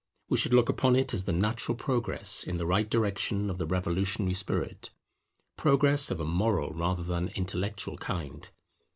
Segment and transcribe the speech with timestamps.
[0.29, 3.67] We should look upon it as the natural progress in the right direction of the
[3.67, 4.89] revolutionary spirit;
[5.57, 8.49] progress of a moral rather than intellectual kind.